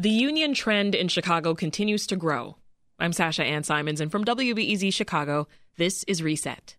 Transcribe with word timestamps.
The 0.00 0.10
union 0.10 0.54
trend 0.54 0.94
in 0.94 1.08
Chicago 1.08 1.56
continues 1.56 2.06
to 2.06 2.14
grow. 2.14 2.54
I'm 3.00 3.12
Sasha 3.12 3.42
Ann 3.42 3.64
Simons, 3.64 4.00
and 4.00 4.12
from 4.12 4.24
WBEZ 4.24 4.94
Chicago, 4.94 5.48
this 5.76 6.04
is 6.04 6.22
Reset. 6.22 6.76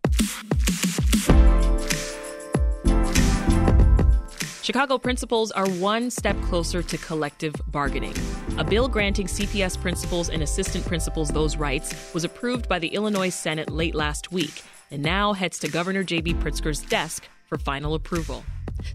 Chicago 4.64 4.98
principals 4.98 5.52
are 5.52 5.68
one 5.68 6.10
step 6.10 6.40
closer 6.44 6.82
to 6.82 6.98
collective 6.98 7.54
bargaining. 7.68 8.14
A 8.58 8.64
bill 8.64 8.88
granting 8.88 9.28
CPS 9.28 9.78
principals 9.82 10.30
and 10.30 10.42
assistant 10.42 10.86
principals 10.86 11.28
those 11.28 11.58
rights 11.58 12.14
was 12.14 12.24
approved 12.24 12.70
by 12.70 12.80
the 12.80 12.88
Illinois 12.88 13.28
Senate 13.28 13.70
late 13.70 13.96
last 13.96 14.32
week 14.32 14.64
and 14.92 15.04
now 15.04 15.34
heads 15.34 15.60
to 15.60 15.68
Governor 15.68 16.04
J.B. 16.04 16.36
Pritzker's 16.36 16.80
desk 16.84 17.28
for 17.48 17.58
final 17.58 17.96
approval. 17.96 18.46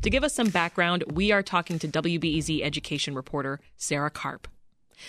To 0.02 0.10
give 0.10 0.24
us 0.24 0.34
some 0.34 0.48
background, 0.48 1.04
we 1.12 1.32
are 1.32 1.42
talking 1.42 1.78
to 1.78 1.88
WBEZ 1.88 2.62
education 2.62 3.14
reporter 3.14 3.60
Sarah 3.76 4.10
Karp. 4.10 4.48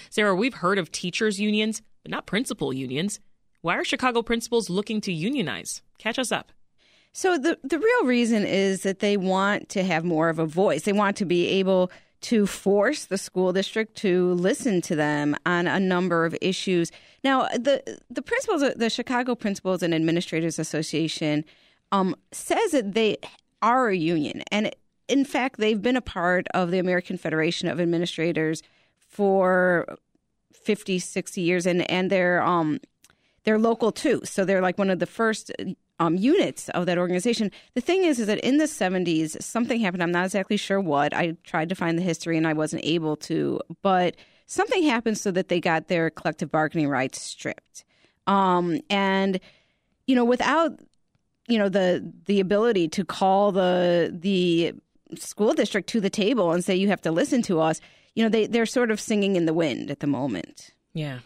Sarah, 0.09 0.35
we've 0.35 0.55
heard 0.55 0.77
of 0.77 0.91
teachers' 0.91 1.39
unions, 1.39 1.81
but 2.03 2.11
not 2.11 2.25
principal 2.25 2.73
unions. 2.73 3.19
Why 3.61 3.77
are 3.77 3.83
Chicago 3.83 4.21
principals 4.21 4.69
looking 4.69 5.01
to 5.01 5.11
unionize? 5.11 5.81
Catch 5.97 6.19
us 6.19 6.31
up. 6.31 6.51
So 7.13 7.37
the 7.37 7.57
the 7.63 7.79
real 7.79 8.05
reason 8.05 8.45
is 8.45 8.83
that 8.83 8.99
they 8.99 9.15
want 9.15 9.69
to 9.69 9.83
have 9.83 10.03
more 10.03 10.27
of 10.27 10.37
a 10.37 10.45
voice. 10.45 10.83
They 10.83 10.93
want 10.93 11.15
to 11.17 11.25
be 11.25 11.47
able 11.47 11.89
to 12.21 12.45
force 12.45 13.05
the 13.05 13.17
school 13.17 13.53
district 13.53 13.95
to 13.97 14.33
listen 14.33 14.81
to 14.81 14.95
them 14.95 15.35
on 15.45 15.67
a 15.67 15.79
number 15.79 16.25
of 16.25 16.35
issues. 16.41 16.91
Now, 17.23 17.47
the 17.49 17.99
the 18.09 18.21
principals, 18.21 18.63
the 18.75 18.89
Chicago 18.89 19.33
Principals 19.33 19.81
and 19.81 19.93
Administrators 19.95 20.59
Association, 20.59 21.45
um, 21.91 22.15
says 22.31 22.71
that 22.71 22.93
they 22.93 23.17
are 23.65 23.89
a 23.89 23.97
union. 23.97 24.43
And 24.51 24.73
in 25.07 25.25
fact, 25.25 25.59
they've 25.59 25.81
been 25.81 25.97
a 25.97 26.01
part 26.01 26.47
of 26.53 26.69
the 26.69 26.79
American 26.79 27.17
Federation 27.17 27.67
of 27.67 27.81
Administrators 27.81 28.61
for 29.07 29.97
50, 30.53 30.99
60 30.99 31.41
years, 31.41 31.65
and, 31.65 31.89
and 31.89 32.11
they're, 32.11 32.43
um, 32.43 32.79
they're 33.43 33.59
local 33.59 33.91
too. 33.91 34.21
So 34.23 34.45
they're 34.45 34.61
like 34.61 34.77
one 34.77 34.91
of 34.91 34.99
the 34.99 35.07
first 35.07 35.51
um, 35.99 36.15
units 36.15 36.69
of 36.69 36.85
that 36.85 36.97
organization. 36.97 37.51
The 37.73 37.81
thing 37.81 38.03
is, 38.03 38.19
is 38.19 38.27
that 38.27 38.39
in 38.39 38.57
the 38.57 38.65
70s, 38.65 39.41
something 39.41 39.79
happened. 39.79 40.03
I'm 40.03 40.11
not 40.11 40.25
exactly 40.25 40.57
sure 40.57 40.79
what. 40.79 41.13
I 41.13 41.35
tried 41.43 41.69
to 41.69 41.75
find 41.75 41.97
the 41.97 42.03
history 42.03 42.37
and 42.37 42.47
I 42.47 42.53
wasn't 42.53 42.85
able 42.85 43.15
to, 43.17 43.61
but 43.81 44.15
something 44.45 44.83
happened 44.83 45.17
so 45.17 45.31
that 45.31 45.47
they 45.47 45.59
got 45.59 45.87
their 45.87 46.11
collective 46.11 46.51
bargaining 46.51 46.87
rights 46.87 47.19
stripped. 47.21 47.83
Um, 48.27 48.81
and, 48.89 49.39
you 50.05 50.15
know, 50.15 50.25
without 50.25 50.79
you 51.47 51.57
know 51.57 51.69
the 51.69 52.11
the 52.25 52.39
ability 52.39 52.87
to 52.89 53.05
call 53.05 53.51
the 53.51 54.11
the 54.13 54.73
school 55.17 55.53
district 55.53 55.89
to 55.89 56.01
the 56.01 56.09
table 56.09 56.51
and 56.51 56.63
say 56.63 56.75
you 56.75 56.87
have 56.87 57.01
to 57.01 57.11
listen 57.11 57.41
to 57.43 57.59
us. 57.59 57.79
You 58.15 58.23
know 58.23 58.29
they 58.29 58.47
they're 58.47 58.65
sort 58.65 58.91
of 58.91 58.99
singing 58.99 59.35
in 59.35 59.45
the 59.45 59.53
wind 59.53 59.91
at 59.91 59.99
the 59.99 60.07
moment. 60.07 60.71
Yeah. 60.93 61.19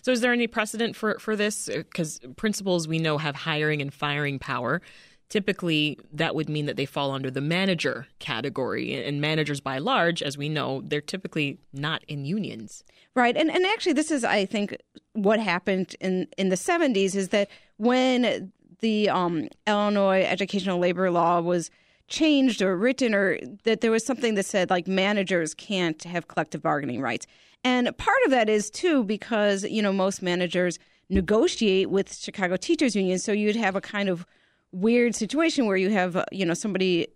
So 0.00 0.12
is 0.12 0.20
there 0.20 0.32
any 0.32 0.46
precedent 0.46 0.96
for 0.96 1.18
for 1.18 1.36
this? 1.36 1.68
Uh, 1.68 1.78
because 1.78 2.20
principals 2.36 2.88
we 2.88 2.98
know 2.98 3.18
have 3.18 3.36
hiring 3.36 3.80
and 3.80 3.92
firing 3.92 4.38
power. 4.38 4.80
Typically 5.28 5.98
that 6.12 6.34
would 6.34 6.48
mean 6.48 6.66
that 6.66 6.76
they 6.76 6.84
fall 6.84 7.10
under 7.10 7.30
the 7.30 7.40
manager 7.40 8.06
category 8.18 9.02
and 9.02 9.20
managers 9.20 9.60
by 9.60 9.78
large 9.78 10.22
as 10.22 10.36
we 10.36 10.48
know 10.48 10.82
they're 10.84 11.00
typically 11.00 11.58
not 11.72 12.04
in 12.06 12.24
unions. 12.24 12.84
Right. 13.14 13.36
And 13.36 13.50
and 13.50 13.64
actually 13.66 13.92
this 13.92 14.10
is 14.10 14.24
i 14.24 14.44
think 14.44 14.76
what 15.12 15.38
happened 15.40 15.94
in 16.00 16.26
in 16.36 16.48
the 16.48 16.56
70s 16.56 17.14
is 17.14 17.28
that 17.28 17.48
when 17.76 18.52
the 18.82 19.08
um, 19.08 19.48
Illinois 19.66 20.22
educational 20.22 20.78
labor 20.78 21.10
law 21.10 21.40
was 21.40 21.70
changed 22.08 22.60
or 22.60 22.76
written, 22.76 23.14
or 23.14 23.38
that 23.64 23.80
there 23.80 23.90
was 23.90 24.04
something 24.04 24.34
that 24.34 24.44
said 24.44 24.68
like 24.68 24.86
managers 24.86 25.54
can't 25.54 26.02
have 26.04 26.28
collective 26.28 26.62
bargaining 26.62 27.00
rights. 27.00 27.26
And 27.64 27.96
part 27.96 28.18
of 28.26 28.30
that 28.32 28.48
is 28.48 28.70
too 28.70 29.04
because 29.04 29.64
you 29.64 29.80
know 29.80 29.92
most 29.92 30.20
managers 30.20 30.78
negotiate 31.08 31.90
with 31.90 32.14
Chicago 32.14 32.56
Teachers 32.56 32.94
Union, 32.94 33.18
so 33.18 33.32
you'd 33.32 33.56
have 33.56 33.76
a 33.76 33.80
kind 33.80 34.08
of 34.08 34.26
weird 34.72 35.14
situation 35.14 35.66
where 35.66 35.76
you 35.76 35.90
have 35.90 36.16
uh, 36.16 36.24
you 36.30 36.44
know 36.44 36.54
somebody 36.54 37.06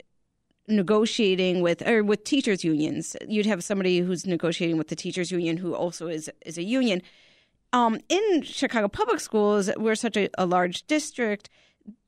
negotiating 0.68 1.60
with 1.62 1.86
or 1.86 2.02
with 2.02 2.24
teachers 2.24 2.64
unions. 2.64 3.16
You'd 3.28 3.46
have 3.46 3.62
somebody 3.62 4.00
who's 4.00 4.26
negotiating 4.26 4.78
with 4.78 4.88
the 4.88 4.96
teachers 4.96 5.30
union 5.30 5.56
who 5.56 5.74
also 5.74 6.06
is 6.08 6.30
is 6.44 6.56
a 6.58 6.62
union. 6.62 7.02
Um, 7.72 8.00
in 8.08 8.42
Chicago 8.42 8.88
public 8.88 9.20
schools, 9.20 9.70
we're 9.76 9.94
such 9.94 10.16
a, 10.16 10.28
a 10.38 10.46
large 10.46 10.86
district. 10.86 11.50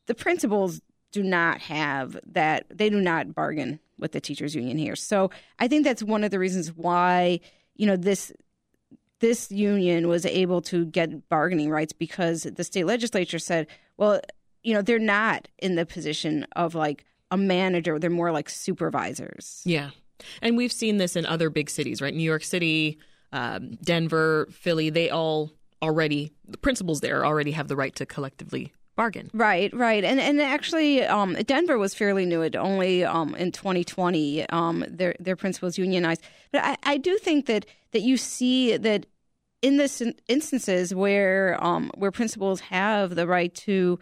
The 0.07 0.15
principals 0.15 0.81
do 1.13 1.23
not 1.23 1.61
have 1.61 2.19
that. 2.27 2.67
They 2.71 2.91
do 2.91 3.01
not 3.01 3.35
bargain 3.35 3.81
with 3.99 4.13
the 4.13 4.21
teachers 4.21 4.55
union 4.55 4.79
here. 4.79 4.97
So 4.97 5.31
I 5.59 5.69
think 5.69 5.85
that's 5.85 6.03
one 6.03 6.25
of 6.25 6.31
the 6.31 6.39
reasons 6.39 6.73
why 6.73 7.41
you 7.75 7.87
know 7.87 7.97
this 7.97 8.33
this 9.21 9.51
union 9.51 10.09
was 10.09 10.25
able 10.27 10.63
to 10.63 10.87
get 10.87 11.29
bargaining 11.29 11.71
rights 11.71 11.93
because 11.93 12.43
the 12.45 12.65
state 12.65 12.87
legislature 12.87 13.39
said, 13.39 13.67
well, 13.97 14.21
you 14.63 14.75
know, 14.75 14.83
they're 14.83 14.99
not 14.99 15.49
in 15.59 15.75
the 15.75 15.87
position 15.87 16.47
of 16.55 16.75
like 16.75 17.05
a 17.31 17.37
manager. 17.37 17.99
They're 17.99 18.11
more 18.11 18.33
like 18.33 18.49
supervisors. 18.49 19.63
Yeah. 19.65 19.91
And 20.43 20.57
we've 20.57 20.73
seen 20.73 20.99
this 20.99 21.17
in 21.17 21.27
other 21.27 21.51
big 21.51 21.71
cities, 21.71 22.01
right? 22.01 22.15
New 22.15 22.23
York 22.23 22.45
City, 22.45 22.99
um, 23.33 23.77
Denver, 23.83 24.49
Philly, 24.51 24.91
they 24.91 25.11
all 25.11 25.53
already, 25.83 26.33
the 26.47 26.59
principals 26.59 27.01
there 27.01 27.25
already 27.25 27.53
have 27.53 27.69
the 27.69 27.77
right 27.77 27.95
to 27.97 28.07
collectively 28.07 28.73
bargain. 28.97 29.31
Right, 29.33 29.73
right. 29.73 30.05
And 30.05 30.21
and 30.21 30.41
actually, 30.41 31.05
um, 31.05 31.35
Denver 31.35 31.79
was 31.79 31.95
fairly 31.95 32.27
new. 32.27 32.43
It 32.43 32.57
only 32.57 33.05
um, 33.05 33.35
in 33.37 33.53
2020 33.53 34.49
um, 34.51 34.85
their 34.89 35.15
their 35.21 35.37
principals 35.37 35.79
unionized. 35.79 36.23
But 36.51 36.65
I, 36.65 36.77
I 36.83 36.97
do 36.99 37.17
think 37.19 37.47
that 37.47 37.65
that 37.93 38.03
you 38.03 38.17
see 38.17 38.77
that 38.77 39.07
in 39.63 39.77
this 39.77 40.03
instances 40.27 40.95
where 40.95 41.57
um, 41.65 41.91
where 41.95 42.11
principals 42.11 42.61
have 42.61 43.15
the 43.15 43.27
right 43.27 43.55
to 43.55 43.99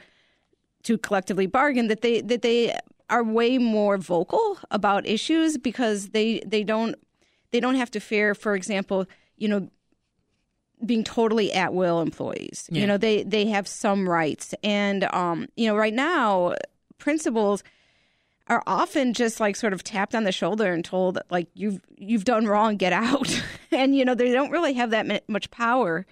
to 0.85 0.99
collectively 0.99 1.47
bargain, 1.47 1.89
that 1.89 2.01
they 2.01 2.23
that 2.23 2.43
they 2.43 2.77
are 3.11 3.23
way 3.23 3.59
more 3.59 3.99
vocal 3.99 4.59
about 4.71 5.07
issues 5.07 5.59
because 5.59 6.09
they 6.09 6.41
they 6.47 6.65
don't 6.65 6.97
they 7.51 7.61
don't 7.61 7.77
have 7.77 7.91
to 7.93 8.01
fear, 8.01 8.34
for 8.34 8.55
example, 8.55 9.07
you 9.37 9.49
know, 9.49 9.69
being 10.84 11.05
totally 11.05 11.53
at 11.53 11.73
will 11.73 12.01
employees. 12.01 12.69
Yeah. 12.71 12.83
You 12.83 12.87
know, 12.87 12.99
they 12.99 13.23
they 13.23 13.47
have 13.47 13.67
some 13.67 14.09
rights, 14.09 14.55
and 14.62 15.05
um, 15.05 15.49
you 15.57 15.67
know, 15.67 15.77
right 15.77 15.95
now, 15.95 16.55
principals 16.99 17.62
are 18.49 18.62
often 18.67 19.12
just 19.12 19.41
like 19.41 19.57
sort 19.57 19.73
of 19.73 19.83
tapped 19.83 20.15
on 20.15 20.25
the 20.25 20.33
shoulder 20.33 20.73
and 20.73 20.84
told 20.84 21.19
like 21.31 21.49
you've 21.55 21.81
you've 21.97 22.25
done 22.25 22.47
wrong, 22.47 22.77
get 22.77 22.93
out, 22.93 23.43
and 23.71 23.97
you 23.97 24.05
know 24.05 24.15
they 24.15 24.33
don't 24.33 24.51
really 24.51 24.75
have 24.75 24.91
that 24.91 25.28
much 25.28 25.51
power. 25.51 26.07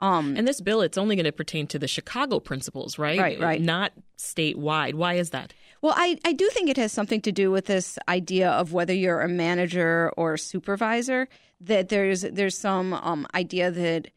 Um, 0.00 0.34
and 0.36 0.48
this 0.48 0.62
bill, 0.62 0.80
it's 0.80 0.96
only 0.96 1.14
going 1.14 1.24
to 1.24 1.32
pertain 1.32 1.66
to 1.68 1.78
the 1.78 1.88
Chicago 1.88 2.40
principals, 2.40 2.98
right? 2.98 3.18
Right, 3.18 3.38
right. 3.38 3.60
Not 3.60 3.92
statewide. 4.16 4.94
Why 4.94 5.14
is 5.14 5.30
that? 5.30 5.52
Well, 5.82 5.94
I, 5.96 6.18
I 6.24 6.32
do 6.32 6.48
think 6.50 6.68
it 6.68 6.76
has 6.76 6.92
something 6.92 7.22
to 7.22 7.32
do 7.32 7.50
with 7.50 7.66
this 7.66 7.98
idea 8.08 8.50
of 8.50 8.72
whether 8.72 8.92
you're 8.92 9.22
a 9.22 9.28
manager 9.28 10.12
or 10.16 10.34
a 10.34 10.38
supervisor. 10.38 11.28
That 11.62 11.88
there's 11.88 12.22
there's 12.22 12.56
some 12.56 12.94
um, 12.94 13.26
idea 13.34 13.70
that 13.70 14.08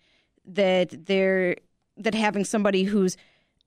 that 0.45 1.05
they're 1.05 1.57
that 1.97 2.15
having 2.15 2.45
somebody 2.45 2.83
who's 2.83 3.17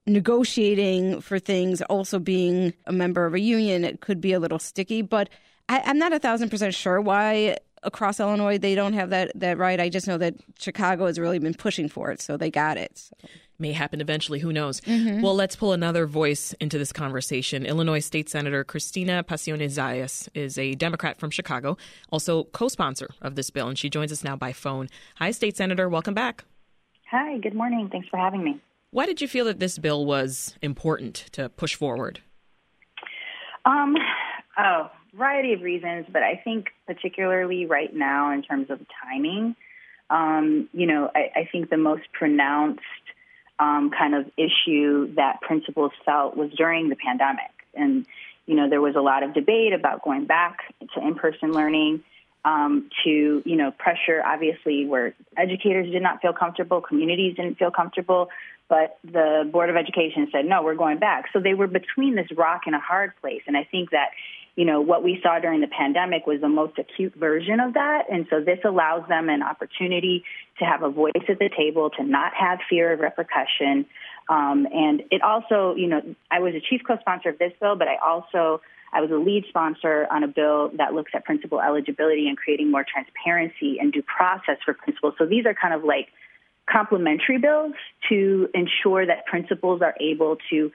negotiating 0.07 1.21
for 1.21 1.39
things, 1.39 1.83
also 1.83 2.19
being 2.19 2.75
a 2.87 2.93
member 2.93 3.27
of 3.27 3.35
a 3.35 3.41
union, 3.41 3.85
it 3.85 4.01
could 4.01 4.21
be 4.21 4.33
a 4.33 4.41
little 4.41 4.59
sticky. 4.59 5.03
But 5.03 5.29
I, 5.69 5.83
I'm 5.85 5.99
not 5.99 6.13
a 6.13 6.19
thousand 6.19 6.51
percent 6.51 6.75
sure 6.75 7.01
why 7.01 7.57
across 7.83 8.21
Illinois 8.21 8.59
they 8.59 8.75
don't 8.75 8.95
have 8.95 9.11
that 9.11 9.33
that 9.35 9.59
right. 9.59 9.81
I 9.81 9.89
just 9.89 10.07
know 10.07 10.19
that 10.19 10.35
Chicago 10.59 11.07
has 11.07 11.19
really 11.19 11.39
been 11.39 11.55
pushing 11.55 11.89
for 11.89 12.11
it, 12.11 12.21
so 12.21 12.37
they 12.37 12.51
got 12.51 12.77
it. 12.77 12.99
So 12.99 13.29
may 13.59 13.73
happen 13.73 14.01
eventually. 14.01 14.39
Who 14.41 14.53
knows? 14.53 14.81
Mm-hmm. 14.83 15.23
Well, 15.23 15.35
let's 15.35 15.57
pull 15.57 15.73
another 15.73 16.07
voice 16.07 16.53
into 16.61 16.79
this 16.79 16.93
conversation. 16.93 17.65
Illinois 17.65 18.01
State 18.01 18.29
Senator 18.29 18.65
Cristina 18.65 19.25
Pacione 19.25 19.67
Zayas 19.67 20.29
is 20.35 20.59
a 20.59 20.75
Democrat 20.75 21.19
from 21.19 21.31
Chicago, 21.31 21.77
also 22.11 22.45
co 22.45 22.69
sponsor 22.69 23.09
of 23.23 23.35
this 23.35 23.51
bill, 23.51 23.69
and 23.69 23.79
she 23.79 23.91
joins 23.91 24.13
us 24.13 24.25
now 24.25 24.37
by 24.37 24.53
phone. 24.53 24.89
Hi, 25.17 25.31
State 25.31 25.57
Senator. 25.57 25.89
Welcome 25.89 26.15
back. 26.15 26.45
Hi, 27.11 27.39
good 27.39 27.55
morning. 27.55 27.89
Thanks 27.91 28.09
for 28.09 28.19
having 28.19 28.43
me. 28.45 28.61
Why 28.91 29.07
did 29.07 29.21
you 29.21 29.29
feel 29.29 29.45
that 29.47 29.59
this 29.59 29.79
bill 29.79 30.05
was 30.05 30.55
important 30.63 31.27
to 31.33 31.49
push 31.49 31.75
forward? 31.75 32.21
Um, 33.65 33.97
oh, 34.59 34.91
variety 35.17 35.53
of 35.53 35.63
reasons, 35.63 36.07
but 36.11 36.23
I 36.23 36.41
think 36.43 36.69
particularly 36.87 37.67
right 37.67 37.95
now 37.95 38.33
in 38.33 38.43
terms 38.43 38.71
of 38.71 38.81
timing, 39.03 39.57
um, 40.11 40.69
you 40.73 40.87
know, 40.87 41.11
I, 41.15 41.41
I 41.41 41.49
think 41.51 41.71
the 41.71 41.77
most 41.77 42.05
pronounced 42.13 42.81
um, 43.59 43.91
kind 43.91 44.15
of 44.15 44.31
issue 44.37 45.15
that 45.15 45.41
principals 45.41 45.93
felt 46.05 46.37
was 46.37 46.51
during 46.53 46.89
the 46.89 46.97
pandemic. 46.97 47.51
And, 47.75 48.07
you 48.47 48.55
know, 48.55 48.69
there 48.69 48.81
was 48.81 48.95
a 48.97 49.01
lot 49.01 49.23
of 49.23 49.35
debate 49.35 49.73
about 49.73 50.03
going 50.03 50.27
back 50.27 50.59
to 50.95 51.01
in 51.01 51.15
person 51.15 51.53
learning. 51.53 52.03
Um, 52.45 52.91
to 53.03 53.43
you 53.45 53.57
know 53.57 53.73
pressure 53.73 54.23
obviously 54.25 54.87
where 54.87 55.17
educators 55.37 55.91
did 55.91 56.01
not 56.01 56.23
feel 56.23 56.33
comfortable 56.33 56.81
communities 56.81 57.35
didn't 57.35 57.59
feel 57.59 57.73
comfortable 57.73 58.29
but 58.69 58.99
the 59.03 59.49
board 59.51 59.69
of 59.69 59.75
education 59.75 60.29
said 60.31 60.45
no 60.45 60.63
we're 60.63 60.77
going 60.77 60.99
back 61.01 61.25
so 61.33 61.41
they 61.41 61.55
were 61.55 61.67
between 61.67 62.15
this 62.15 62.29
rock 62.37 62.61
and 62.67 62.77
a 62.77 62.79
hard 62.79 63.15
place 63.21 63.43
and 63.49 63.57
i 63.57 63.65
think 63.65 63.91
that 63.91 64.11
you 64.57 64.65
know, 64.65 64.81
what 64.81 65.05
we 65.05 65.21
saw 65.23 65.39
during 65.39 65.61
the 65.61 65.69
pandemic 65.69 66.27
was 66.27 66.41
the 66.41 66.49
most 66.49 66.79
acute 66.79 67.15
version 67.15 67.61
of 67.61 67.75
that. 67.75 68.05
And 68.11 68.27
so 68.31 68.41
this 68.41 68.59
allows 68.65 69.07
them 69.07 69.29
an 69.29 69.43
opportunity 69.43 70.25
to 70.59 70.65
have 70.65 70.83
a 70.83 70.89
voice 70.89 71.13
at 71.29 71.39
the 71.39 71.51
table, 71.55 71.91
to 71.91 72.03
not 72.03 72.33
have 72.35 72.59
fear 72.69 72.93
of 72.95 73.01
repercussion. 73.01 73.85
Um, 74.31 74.67
and 74.73 75.03
it 75.11 75.21
also, 75.21 75.75
you 75.77 75.87
know, 75.89 76.01
I 76.31 76.41
was 76.41 76.55
a 76.55 76.61
chief 76.61 76.81
co-sponsor 76.87 77.29
of 77.29 77.39
this 77.39 77.53
bill, 77.61 77.77
but 77.77 77.87
I 77.87 77.97
also 77.97 78.63
I 78.93 79.03
was 79.03 79.11
a 79.11 79.17
lead 79.17 79.45
sponsor 79.49 80.07
on 80.11 80.23
a 80.23 80.29
bill 80.29 80.71
that 80.79 80.95
looks 80.95 81.13
at 81.15 81.25
principal 81.27 81.61
eligibility 81.61 82.29
and 82.29 82.37
creating 82.37 82.71
more 82.71 82.85
transparency 82.91 83.79
and 83.79 83.93
due 83.93 84.03
process 84.03 84.57
for 84.65 84.73
principals. 84.73 85.15
So 85.19 85.27
these 85.27 85.45
are 85.45 85.53
kind 85.53 85.75
of 85.75 85.85
like 85.85 86.09
complementary 86.71 87.39
bills 87.39 87.75
to 88.09 88.49
ensure 88.55 89.05
that 89.07 89.27
principals 89.27 89.83
are 89.83 89.95
able 90.01 90.39
to 90.51 90.73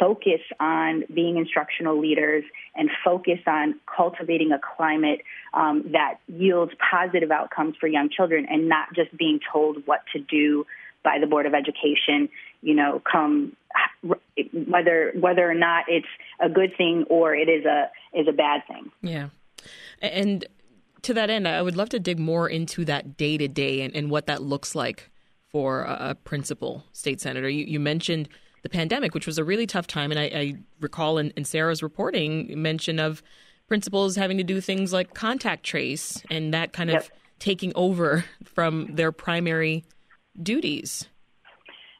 focus 0.00 0.40
on 0.58 1.04
being 1.14 1.36
instructional 1.36 2.00
leaders 2.00 2.42
and 2.74 2.90
focus 3.04 3.38
on 3.46 3.78
cultivating 3.94 4.50
a 4.50 4.58
climate 4.76 5.20
um, 5.54 5.84
that 5.92 6.14
yields 6.26 6.72
positive 6.90 7.30
outcomes 7.30 7.76
for 7.78 7.86
young 7.86 8.08
children 8.08 8.46
and 8.50 8.68
not 8.68 8.88
just 8.94 9.16
being 9.16 9.38
told 9.52 9.76
what 9.86 10.00
to 10.12 10.18
do 10.18 10.64
by 11.04 11.18
the 11.20 11.26
Board 11.26 11.46
of 11.46 11.54
Education, 11.54 12.28
you 12.62 12.74
know, 12.74 13.00
come 13.10 13.56
whether 14.66 15.12
whether 15.14 15.48
or 15.48 15.54
not 15.54 15.84
it's 15.88 16.06
a 16.40 16.48
good 16.48 16.72
thing 16.76 17.04
or 17.08 17.34
it 17.34 17.48
is 17.48 17.64
a 17.64 17.90
is 18.18 18.26
a 18.28 18.32
bad 18.32 18.62
thing. 18.66 18.90
Yeah. 19.02 19.28
And 20.00 20.44
to 21.02 21.14
that 21.14 21.30
end, 21.30 21.46
I 21.46 21.62
would 21.62 21.76
love 21.76 21.90
to 21.90 22.00
dig 22.00 22.18
more 22.18 22.48
into 22.48 22.84
that 22.86 23.16
day 23.16 23.38
to 23.38 23.48
day 23.48 23.82
and 23.82 24.10
what 24.10 24.26
that 24.26 24.42
looks 24.42 24.74
like 24.74 25.10
for 25.50 25.82
a 25.82 26.14
principal 26.14 26.84
state 26.92 27.20
senator. 27.20 27.48
You, 27.48 27.64
you 27.64 27.80
mentioned 27.80 28.28
the 28.62 28.68
pandemic, 28.68 29.14
which 29.14 29.26
was 29.26 29.38
a 29.38 29.44
really 29.44 29.66
tough 29.66 29.86
time. 29.86 30.10
And 30.10 30.20
I, 30.20 30.24
I 30.24 30.54
recall 30.80 31.18
in, 31.18 31.30
in, 31.36 31.44
Sarah's 31.44 31.82
reporting 31.82 32.60
mention 32.60 32.98
of 32.98 33.22
principals 33.68 34.16
having 34.16 34.36
to 34.38 34.44
do 34.44 34.60
things 34.60 34.92
like 34.92 35.14
contact 35.14 35.64
trace 35.64 36.22
and 36.30 36.52
that 36.52 36.72
kind 36.72 36.90
yep. 36.90 37.02
of 37.02 37.10
taking 37.38 37.72
over 37.74 38.24
from 38.44 38.94
their 38.94 39.12
primary 39.12 39.84
duties. 40.40 41.08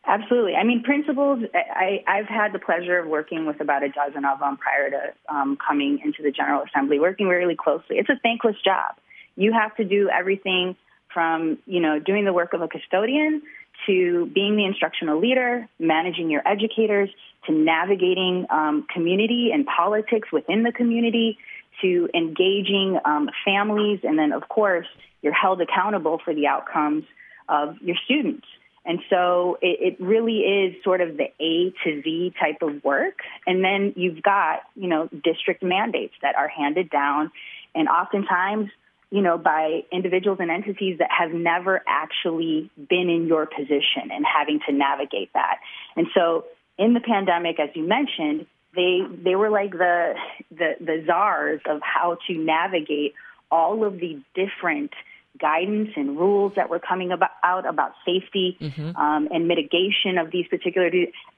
Absolutely. 0.06 0.54
I 0.54 0.64
mean, 0.64 0.82
principals, 0.82 1.40
I, 1.54 2.02
I've 2.06 2.26
had 2.26 2.52
the 2.52 2.58
pleasure 2.58 2.98
of 2.98 3.06
working 3.06 3.46
with 3.46 3.60
about 3.60 3.82
a 3.82 3.90
dozen 3.90 4.24
of 4.24 4.40
them 4.40 4.56
prior 4.56 4.90
to 4.90 5.34
um, 5.34 5.56
coming 5.56 6.00
into 6.04 6.22
the 6.22 6.30
General 6.30 6.62
Assembly, 6.62 6.98
working 6.98 7.28
really 7.28 7.54
closely. 7.54 7.96
It's 7.96 8.08
a 8.08 8.18
thankless 8.22 8.56
job. 8.64 8.96
You 9.36 9.52
have 9.52 9.76
to 9.76 9.84
do 9.84 10.08
everything 10.08 10.74
from, 11.12 11.58
you 11.66 11.80
know, 11.80 11.98
doing 11.98 12.24
the 12.24 12.32
work 12.32 12.54
of 12.54 12.62
a 12.62 12.68
custodian 12.68 13.42
to 13.86 14.26
being 14.34 14.56
the 14.56 14.64
instructional 14.64 15.20
leader, 15.20 15.68
managing 15.78 16.30
your 16.30 16.46
educators, 16.46 17.10
to 17.46 17.52
navigating 17.52 18.46
um, 18.50 18.86
community 18.92 19.50
and 19.52 19.66
politics 19.66 20.28
within 20.32 20.62
the 20.62 20.72
community, 20.72 21.38
to 21.80 22.08
engaging 22.14 22.98
um, 23.04 23.30
families, 23.44 24.00
and 24.02 24.18
then, 24.18 24.32
of 24.32 24.48
course, 24.48 24.86
you're 25.22 25.32
held 25.32 25.60
accountable 25.60 26.20
for 26.24 26.34
the 26.34 26.46
outcomes 26.46 27.04
of 27.48 27.76
your 27.80 27.96
students. 28.04 28.46
And 28.84 29.00
so 29.10 29.58
it, 29.60 29.98
it, 29.98 30.02
really 30.02 30.38
is 30.38 30.82
sort 30.82 31.02
of 31.02 31.16
the 31.18 31.28
A 31.38 31.70
to 31.84 32.02
Z 32.02 32.34
type 32.40 32.62
of 32.62 32.82
work. 32.82 33.18
And 33.46 33.62
then 33.62 33.92
you've 33.96 34.22
got, 34.22 34.60
you 34.74 34.88
know, 34.88 35.08
district 35.22 35.62
mandates 35.62 36.14
that 36.22 36.34
are 36.36 36.48
handed 36.48 36.88
down. 36.88 37.30
And 37.74 37.88
oftentimes 37.88 38.70
you 39.10 39.22
know, 39.22 39.36
by 39.38 39.82
individuals 39.92 40.38
and 40.40 40.50
entities 40.50 40.98
that 40.98 41.08
have 41.10 41.32
never 41.32 41.82
actually 41.86 42.70
been 42.76 43.08
in 43.10 43.26
your 43.26 43.46
position 43.46 44.10
and 44.12 44.24
having 44.24 44.60
to 44.68 44.72
navigate 44.72 45.32
that. 45.34 45.56
And 45.96 46.06
so 46.14 46.44
in 46.78 46.94
the 46.94 47.00
pandemic, 47.00 47.58
as 47.58 47.70
you 47.74 47.86
mentioned, 47.86 48.46
they 48.74 49.00
they 49.24 49.34
were 49.34 49.50
like 49.50 49.72
the 49.72 50.14
the, 50.50 50.74
the 50.80 51.02
czars 51.06 51.60
of 51.68 51.80
how 51.82 52.18
to 52.28 52.34
navigate 52.34 53.14
all 53.50 53.84
of 53.84 53.98
the 53.98 54.20
different 54.34 54.92
guidance 55.38 55.90
and 55.96 56.16
rules 56.16 56.52
that 56.56 56.70
were 56.70 56.78
coming 56.78 57.10
about 57.10 57.30
out 57.42 57.66
about 57.66 57.92
safety 58.06 58.56
mm-hmm. 58.60 58.96
um, 58.96 59.28
and 59.32 59.48
mitigation 59.48 60.18
of 60.18 60.30
these 60.30 60.46
particular. 60.48 60.90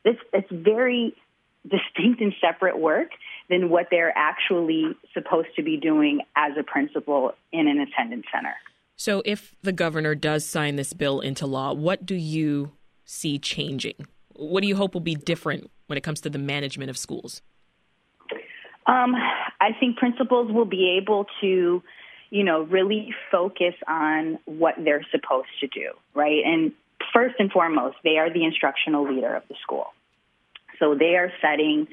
This 0.04 0.16
it's 0.32 0.50
very 0.50 1.14
distinct 1.62 2.20
and 2.20 2.34
separate 2.40 2.78
work 2.78 3.10
than 3.48 3.70
what 3.70 3.88
they're 3.90 4.16
actually 4.16 4.96
supposed 5.14 5.48
to 5.56 5.62
be 5.62 5.76
doing 5.76 6.20
as 6.36 6.52
a 6.58 6.62
principal 6.62 7.34
in 7.52 7.68
an 7.68 7.80
attendance 7.80 8.26
center. 8.32 8.54
So, 8.96 9.22
if 9.24 9.54
the 9.62 9.72
governor 9.72 10.14
does 10.14 10.44
sign 10.44 10.76
this 10.76 10.92
bill 10.92 11.20
into 11.20 11.46
law, 11.46 11.72
what 11.72 12.06
do 12.06 12.14
you 12.14 12.72
see 13.04 13.38
changing? 13.38 14.06
What 14.34 14.62
do 14.62 14.68
you 14.68 14.76
hope 14.76 14.94
will 14.94 15.00
be 15.00 15.14
different 15.14 15.70
when 15.86 15.96
it 15.96 16.02
comes 16.02 16.20
to 16.22 16.30
the 16.30 16.38
management 16.38 16.90
of 16.90 16.96
schools? 16.96 17.42
Um, 18.86 19.14
I 19.60 19.70
think 19.78 19.96
principals 19.96 20.50
will 20.50 20.64
be 20.64 20.98
able 21.00 21.26
to, 21.40 21.82
you 22.30 22.44
know, 22.44 22.62
really 22.62 23.14
focus 23.30 23.74
on 23.86 24.38
what 24.44 24.74
they're 24.78 25.06
supposed 25.10 25.48
to 25.60 25.68
do, 25.68 25.92
right? 26.14 26.42
And 26.44 26.72
first 27.12 27.36
and 27.38 27.50
foremost, 27.50 27.96
they 28.04 28.18
are 28.18 28.32
the 28.32 28.44
instructional 28.44 29.12
leader 29.12 29.34
of 29.34 29.42
the 29.48 29.54
school. 29.62 29.86
So 30.78 30.94
they 30.94 31.16
are 31.16 31.32
setting 31.40 31.88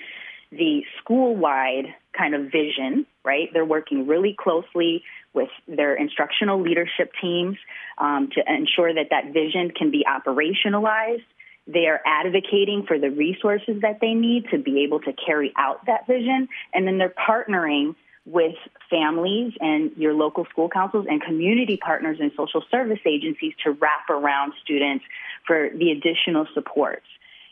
the 0.52 0.84
school 1.00 1.36
wide 1.36 1.94
kind 2.18 2.34
of 2.34 2.52
vision, 2.52 3.06
right? 3.24 3.50
They're 3.54 3.66
working 3.66 4.08
really 4.08 4.36
closely 4.38 5.04
with 5.34 5.50
their 5.68 5.96
instructional 5.96 6.62
leadership 6.62 7.12
teams 7.22 7.58
um, 7.98 8.30
to 8.34 8.42
ensure 8.52 8.94
that 8.94 9.08
that 9.12 9.32
vision 9.32 9.72
can 9.72 9.92
be 9.92 10.04
operationalized. 10.08 11.24
They 11.68 11.86
are 11.86 12.02
advocating 12.04 12.86
for 12.88 12.98
the 12.98 13.12
resources 13.12 13.82
that 13.82 14.00
they 14.02 14.14
need 14.14 14.46
to 14.52 14.58
be 14.58 14.84
able 14.84 15.02
to 15.02 15.14
carry 15.14 15.54
out 15.56 15.86
that 15.86 16.08
vision. 16.08 16.48
And 16.74 16.88
then 16.88 16.98
they're 16.98 17.14
partnering 17.14 17.96
with 18.26 18.56
families 18.90 19.54
and 19.60 19.92
your 19.96 20.14
local 20.14 20.46
school 20.46 20.70
councils 20.70 21.06
and 21.08 21.22
community 21.22 21.78
partners 21.78 22.18
and 22.20 22.32
social 22.36 22.64
service 22.72 23.00
agencies 23.06 23.54
to 23.64 23.72
wrap 23.72 24.10
around 24.10 24.54
students 24.64 25.06
for 25.46 25.70
the 25.76 25.92
additional 25.92 26.48
supports 26.54 27.06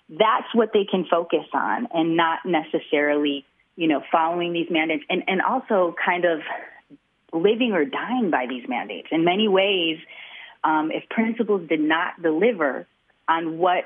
that's 0.09 0.53
what 0.53 0.71
they 0.73 0.85
can 0.85 1.05
focus 1.05 1.45
on 1.53 1.87
and 1.93 2.15
not 2.15 2.39
necessarily, 2.45 3.45
you 3.75 3.87
know, 3.87 4.01
following 4.11 4.53
these 4.53 4.69
mandates 4.69 5.03
and, 5.09 5.23
and 5.27 5.41
also 5.41 5.95
kind 6.03 6.25
of 6.25 6.41
living 7.33 7.73
or 7.73 7.83
dying 7.85 8.29
by 8.31 8.45
these 8.47 8.67
mandates. 8.67 9.09
In 9.11 9.25
many 9.25 9.47
ways, 9.47 9.99
um, 10.63 10.91
if 10.91 11.09
principals 11.09 11.67
did 11.67 11.81
not 11.81 12.21
deliver 12.21 12.87
on 13.27 13.57
what 13.57 13.85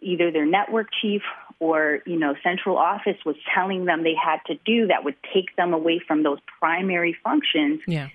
either 0.00 0.30
their 0.30 0.46
network 0.46 0.88
chief 1.00 1.22
or 1.58 2.00
you 2.06 2.18
know 2.18 2.34
central 2.42 2.76
office 2.76 3.16
was 3.24 3.36
telling 3.54 3.84
them 3.86 4.02
they 4.02 4.14
had 4.14 4.38
to 4.46 4.54
do 4.64 4.88
that 4.88 5.04
would 5.04 5.16
take 5.32 5.54
them 5.56 5.72
away 5.72 6.00
from 6.06 6.22
those 6.22 6.38
primary 6.60 7.16
functions 7.24 7.80
yeah. 7.86 8.08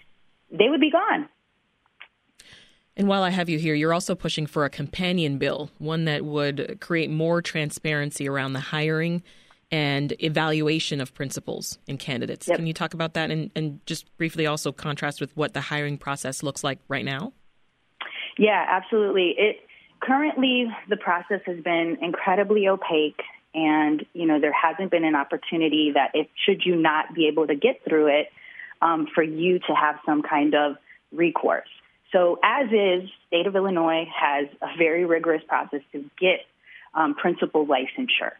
they 0.51 0.69
would 0.69 0.81
be 0.81 0.91
gone 0.91 1.27
and 3.01 3.07
while 3.07 3.23
I 3.23 3.31
have 3.31 3.49
you 3.49 3.57
here, 3.57 3.73
you're 3.73 3.95
also 3.95 4.13
pushing 4.13 4.45
for 4.45 4.63
a 4.63 4.69
companion 4.69 5.39
bill, 5.39 5.71
one 5.79 6.05
that 6.05 6.23
would 6.23 6.77
create 6.81 7.09
more 7.09 7.41
transparency 7.41 8.29
around 8.29 8.53
the 8.53 8.59
hiring 8.59 9.23
and 9.71 10.13
evaluation 10.23 11.01
of 11.01 11.11
principals 11.15 11.79
and 11.87 11.97
candidates. 11.97 12.47
Yep. 12.47 12.57
Can 12.57 12.67
you 12.67 12.73
talk 12.73 12.93
about 12.93 13.15
that 13.15 13.31
and, 13.31 13.49
and 13.55 13.83
just 13.87 14.15
briefly 14.17 14.45
also 14.45 14.71
contrast 14.71 15.19
with 15.19 15.35
what 15.35 15.55
the 15.55 15.61
hiring 15.61 15.97
process 15.97 16.43
looks 16.43 16.63
like 16.63 16.77
right 16.89 17.03
now? 17.03 17.33
Yeah, 18.37 18.63
absolutely. 18.69 19.33
It 19.35 19.55
currently 19.99 20.67
the 20.87 20.97
process 20.97 21.41
has 21.47 21.59
been 21.63 21.97
incredibly 22.03 22.67
opaque 22.67 23.23
and 23.55 24.05
you 24.13 24.27
know 24.27 24.39
there 24.39 24.53
hasn't 24.53 24.91
been 24.91 25.05
an 25.05 25.15
opportunity 25.15 25.91
that 25.95 26.11
if 26.13 26.27
should 26.45 26.61
you 26.63 26.75
not 26.75 27.15
be 27.15 27.27
able 27.27 27.47
to 27.47 27.55
get 27.55 27.81
through 27.83 28.19
it 28.19 28.27
um, 28.83 29.07
for 29.15 29.23
you 29.23 29.57
to 29.57 29.73
have 29.73 29.95
some 30.05 30.21
kind 30.21 30.53
of 30.53 30.75
recourse 31.11 31.67
so, 32.11 32.39
as 32.43 32.67
is, 32.71 33.09
state 33.27 33.47
of 33.47 33.55
Illinois 33.55 34.05
has 34.13 34.47
a 34.61 34.77
very 34.77 35.05
rigorous 35.05 35.43
process 35.47 35.81
to 35.93 36.05
get 36.19 36.41
um, 36.93 37.15
principal 37.15 37.65
licensure. 37.65 38.33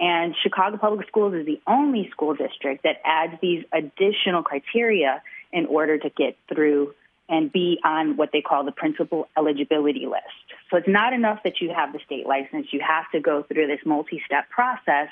And 0.00 0.34
Chicago 0.42 0.76
Public 0.76 1.06
Schools 1.08 1.34
is 1.34 1.44
the 1.44 1.60
only 1.66 2.08
school 2.10 2.34
district 2.34 2.84
that 2.84 3.00
adds 3.04 3.34
these 3.42 3.64
additional 3.72 4.42
criteria 4.42 5.22
in 5.52 5.66
order 5.66 5.98
to 5.98 6.08
get 6.10 6.36
through 6.48 6.94
and 7.28 7.52
be 7.52 7.78
on 7.84 8.16
what 8.16 8.30
they 8.32 8.40
call 8.40 8.64
the 8.64 8.72
principal 8.72 9.28
eligibility 9.36 10.06
list. 10.06 10.24
So 10.70 10.78
it's 10.78 10.88
not 10.88 11.12
enough 11.12 11.42
that 11.44 11.60
you 11.60 11.70
have 11.74 11.92
the 11.92 11.98
state 12.06 12.26
license. 12.26 12.68
You 12.70 12.80
have 12.80 13.10
to 13.12 13.20
go 13.20 13.42
through 13.42 13.66
this 13.66 13.80
multi 13.84 14.22
step 14.24 14.48
process. 14.48 15.08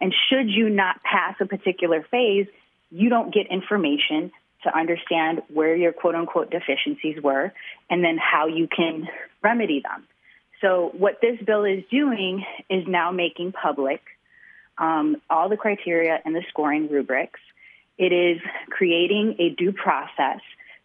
And 0.00 0.12
should 0.28 0.50
you 0.50 0.68
not 0.68 1.02
pass 1.02 1.36
a 1.40 1.46
particular 1.46 2.04
phase, 2.10 2.46
you 2.90 3.08
don't 3.08 3.32
get 3.32 3.46
information 3.46 4.32
to 4.64 4.76
understand 4.76 5.42
where 5.52 5.74
your 5.76 5.92
quote 5.92 6.14
unquote 6.14 6.50
deficiencies 6.50 7.22
were 7.22 7.52
and 7.88 8.04
then 8.04 8.18
how 8.18 8.46
you 8.46 8.68
can 8.68 9.08
remedy 9.42 9.80
them. 9.80 10.06
So, 10.60 10.90
what 10.96 11.20
this 11.20 11.38
bill 11.44 11.64
is 11.64 11.84
doing 11.90 12.44
is 12.70 12.84
now 12.86 13.10
making 13.10 13.52
public 13.52 14.00
um, 14.78 15.16
all 15.30 15.48
the 15.48 15.56
criteria 15.56 16.20
and 16.24 16.34
the 16.34 16.42
scoring 16.48 16.88
rubrics. 16.90 17.40
It 17.96 18.12
is 18.12 18.40
creating 18.70 19.36
a 19.38 19.50
due 19.50 19.72
process 19.72 20.40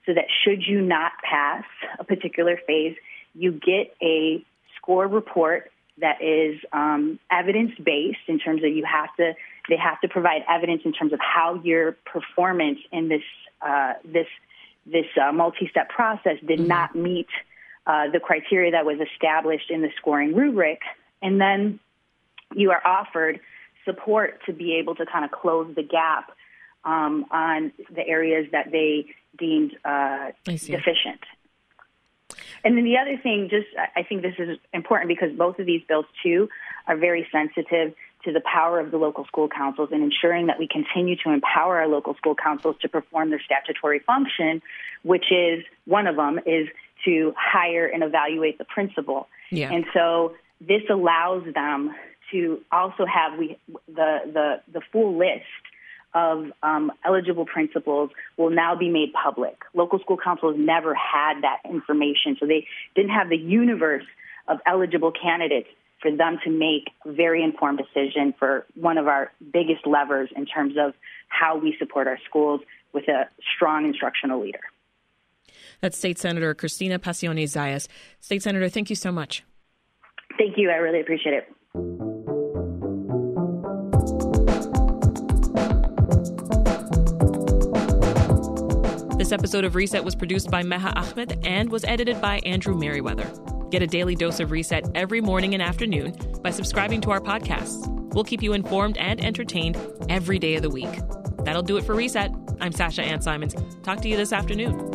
so 0.05 0.13
that 0.13 0.25
should 0.43 0.63
you 0.65 0.81
not 0.81 1.11
pass 1.23 1.63
a 1.99 2.03
particular 2.03 2.59
phase, 2.67 2.95
you 3.33 3.51
get 3.51 3.95
a 4.01 4.43
score 4.77 5.07
report 5.07 5.71
that 5.99 6.21
is 6.21 6.59
um, 6.71 7.19
evidence 7.31 7.71
based 7.83 8.25
in 8.27 8.39
terms 8.39 8.63
of 8.63 8.69
you 8.71 8.85
have 8.85 9.13
to 9.17 9.33
They 9.67 9.77
have 9.77 10.01
to 10.01 10.07
provide 10.07 10.43
evidence 10.49 10.81
in 10.85 10.93
terms 10.93 11.13
of 11.13 11.19
how 11.19 11.61
your 11.63 11.91
performance 12.05 12.79
in 12.91 13.07
this 13.07 13.21
uh, 13.61 13.93
this 14.03 14.27
this 14.85 15.05
uh, 15.21 15.31
multi-step 15.31 15.89
process 15.89 16.37
did 16.47 16.59
mm-hmm. 16.59 16.67
not 16.67 16.95
meet 16.95 17.27
uh, 17.85 18.09
the 18.11 18.19
criteria 18.19 18.71
that 18.71 18.85
was 18.85 18.97
established 19.13 19.69
in 19.69 19.81
the 19.81 19.89
scoring 19.97 20.35
rubric, 20.35 20.79
and 21.21 21.39
then 21.39 21.79
you 22.55 22.71
are 22.71 22.85
offered 22.85 23.39
support 23.85 24.39
to 24.45 24.53
be 24.53 24.75
able 24.75 24.95
to 24.95 25.05
kind 25.05 25.25
of 25.25 25.31
close 25.31 25.73
the 25.75 25.83
gap 25.83 26.31
um, 26.85 27.25
on 27.31 27.71
the 27.93 28.05
areas 28.07 28.47
that 28.51 28.71
they 28.71 29.05
deemed 29.37 29.75
uh, 29.85 30.31
deficient. 30.45 31.21
And 32.63 32.77
then 32.77 32.83
the 32.83 32.97
other 32.97 33.17
thing, 33.17 33.47
just 33.49 33.67
I 33.95 34.03
think 34.03 34.21
this 34.21 34.35
is 34.37 34.57
important 34.73 35.07
because 35.07 35.35
both 35.37 35.59
of 35.59 35.65
these 35.65 35.81
bills 35.87 36.05
too 36.21 36.49
are 36.87 36.97
very 36.97 37.27
sensitive 37.31 37.93
to 38.25 38.33
the 38.33 38.41
power 38.41 38.79
of 38.79 38.91
the 38.91 38.97
local 38.97 39.25
school 39.25 39.47
councils 39.47 39.89
and 39.91 40.03
ensuring 40.03 40.47
that 40.47 40.59
we 40.59 40.67
continue 40.67 41.15
to 41.23 41.31
empower 41.31 41.79
our 41.79 41.87
local 41.87 42.15
school 42.15 42.35
councils 42.35 42.75
to 42.81 42.89
perform 42.89 43.29
their 43.29 43.41
statutory 43.41 43.99
function, 43.99 44.61
which 45.03 45.31
is 45.31 45.63
one 45.85 46.05
of 46.07 46.15
them 46.17 46.39
is 46.45 46.67
to 47.05 47.33
hire 47.37 47.85
and 47.87 48.03
evaluate 48.03 48.57
the 48.57 48.65
principal. 48.65 49.27
Yeah. 49.51 49.71
And 49.71 49.85
so 49.93 50.35
this 50.59 50.81
allows 50.89 51.43
them 51.53 51.95
to 52.31 52.61
also 52.71 53.05
have 53.05 53.39
we 53.39 53.57
the 53.87 54.19
the 54.25 54.61
the 54.71 54.81
full 54.91 55.17
list 55.17 55.45
of 56.13 56.51
um, 56.63 56.91
eligible 57.05 57.45
principals 57.45 58.09
will 58.35 58.49
now 58.49 58.75
be 58.75 58.89
made 58.89 59.13
public. 59.13 59.55
Local 59.73 59.99
school 59.99 60.17
councils 60.17 60.55
never 60.57 60.95
had 60.95 61.41
that 61.43 61.59
information, 61.69 62.35
so 62.39 62.47
they 62.47 62.67
didn't 62.95 63.11
have 63.11 63.29
the 63.29 63.37
universe 63.37 64.05
of 64.47 64.57
eligible 64.65 65.11
candidates 65.11 65.67
for 66.01 66.11
them 66.15 66.39
to 66.43 66.49
make 66.49 66.89
a 67.05 67.11
very 67.11 67.43
informed 67.43 67.79
decision 67.79 68.33
for 68.37 68.65
one 68.75 68.97
of 68.97 69.07
our 69.07 69.31
biggest 69.51 69.85
levers 69.85 70.29
in 70.35 70.45
terms 70.45 70.75
of 70.79 70.93
how 71.27 71.57
we 71.57 71.75
support 71.77 72.07
our 72.07 72.19
schools 72.27 72.61
with 72.93 73.07
a 73.07 73.27
strong 73.55 73.85
instructional 73.85 74.41
leader. 74.41 74.61
That's 75.81 75.97
State 75.97 76.19
Senator 76.19 76.53
Cristina 76.53 76.99
Pacione 76.99 77.43
Zayas. 77.43 77.87
State 78.19 78.43
Senator, 78.43 78.69
thank 78.69 78.89
you 78.89 78.95
so 78.95 79.11
much. 79.11 79.43
Thank 80.37 80.57
you. 80.57 80.69
I 80.69 80.75
really 80.75 81.01
appreciate 81.01 81.33
it. 81.33 81.53
This 89.17 89.31
episode 89.33 89.63
of 89.65 89.75
Reset 89.75 90.03
was 90.03 90.15
produced 90.15 90.49
by 90.49 90.63
Meha 90.63 90.93
Ahmed 90.95 91.45
and 91.45 91.69
was 91.69 91.83
edited 91.83 92.19
by 92.21 92.39
Andrew 92.39 92.73
Merriweather. 92.73 93.29
Get 93.69 93.81
a 93.83 93.87
daily 93.87 94.15
dose 94.15 94.39
of 94.39 94.51
Reset 94.51 94.89
every 94.95 95.21
morning 95.21 95.53
and 95.53 95.61
afternoon 95.61 96.15
by 96.41 96.49
subscribing 96.49 97.01
to 97.01 97.11
our 97.11 97.19
podcasts. 97.19 97.87
We'll 98.13 98.23
keep 98.23 98.41
you 98.41 98.53
informed 98.53 98.97
and 98.97 99.23
entertained 99.23 99.77
every 100.09 100.39
day 100.39 100.55
of 100.55 100.63
the 100.63 100.69
week. 100.69 100.99
That'll 101.43 101.61
do 101.61 101.77
it 101.77 101.83
for 101.83 101.93
Reset. 101.93 102.31
I'm 102.59 102.71
Sasha 102.71 103.03
Ann 103.03 103.21
Simons. 103.21 103.55
Talk 103.83 104.01
to 104.01 104.09
you 104.09 104.17
this 104.17 104.33
afternoon. 104.33 104.88